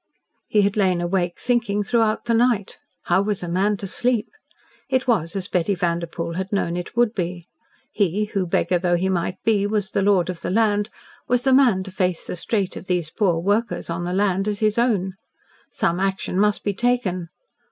[0.47, 2.79] He had lain awake thinking throughout the night.
[3.03, 4.27] How was a man to sleep!
[4.89, 7.45] It was as Betty Vanderpoel had known it would be.
[7.91, 10.89] He, who beggar though he might be was the lord of the land,
[11.27, 14.57] was the man to face the strait of these poor workers on the land, as
[14.59, 15.13] his own.
[15.69, 17.29] Some action must be taken.